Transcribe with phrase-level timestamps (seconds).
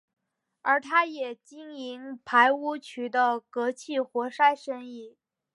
[0.63, 5.15] 而他也经营排污渠的隔气活塞生意。